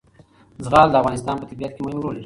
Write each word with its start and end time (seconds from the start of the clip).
زغال 0.65 0.87
د 0.91 0.95
افغانستان 1.01 1.35
په 1.39 1.45
طبیعت 1.49 1.71
کې 1.75 1.81
مهم 1.85 1.99
رول 2.01 2.13
لري. 2.15 2.19